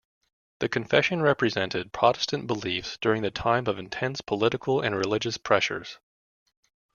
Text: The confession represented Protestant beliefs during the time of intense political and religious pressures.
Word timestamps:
The 0.61 0.67
confession 0.67 1.21
represented 1.21 1.93
Protestant 1.93 2.47
beliefs 2.47 2.97
during 3.01 3.21
the 3.21 3.29
time 3.29 3.67
of 3.67 3.77
intense 3.77 4.19
political 4.19 4.81
and 4.81 4.95
religious 4.95 5.37
pressures. 5.37 5.99